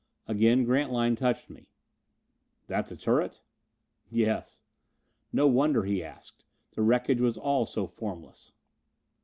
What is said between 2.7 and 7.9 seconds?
the turret?" "Yes." No wonder he asked! The wreckage was all so